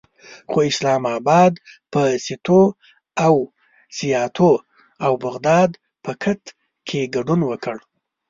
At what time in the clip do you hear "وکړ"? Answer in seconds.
7.45-7.77